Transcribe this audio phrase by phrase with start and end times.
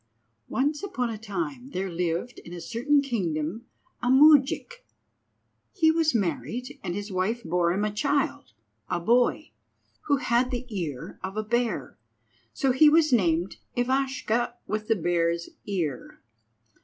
[0.49, 3.67] ONCE upon a time there lived in a certain kingdom
[4.01, 4.83] a moujik.
[5.73, 11.37] He was married, and his wife bore him a child—a boy—who had the ear of
[11.37, 11.99] a bear,
[12.51, 16.19] so he was named Ivashka with the Bear's Ear.